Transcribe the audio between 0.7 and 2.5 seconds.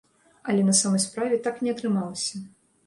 самай справе так не атрымалася.